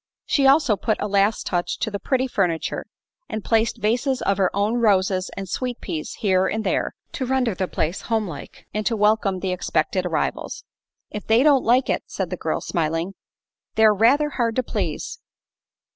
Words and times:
She 0.25 0.47
also 0.47 0.75
put 0.75 0.99
a 0.99 1.07
last 1.07 1.45
touch 1.45 1.77
to 1.77 1.91
the 1.91 1.99
pretty 1.99 2.25
furniture 2.25 2.87
and 3.29 3.43
placed 3.45 3.77
vases 3.83 4.23
of 4.23 4.39
her 4.39 4.49
own 4.55 4.77
roses 4.79 5.29
and 5.37 5.47
sweet 5.47 5.79
peas 5.79 6.13
here 6.21 6.47
and 6.47 6.63
there, 6.63 6.95
to 7.11 7.25
render 7.27 7.53
the 7.53 7.67
place 7.67 8.01
homelike 8.01 8.65
and 8.73 8.83
to 8.87 8.97
welcome 8.97 9.41
the 9.41 9.51
expected 9.51 10.07
arrivals. 10.07 10.63
"If 11.11 11.27
they 11.27 11.43
don't 11.43 11.63
like 11.63 11.87
it," 11.87 12.01
said 12.07 12.31
the 12.31 12.35
girl, 12.35 12.61
smiling, 12.61 13.13
"they're 13.75 13.93
rather 13.93 14.29
hard 14.31 14.55
to 14.55 14.63
please." 14.63 15.19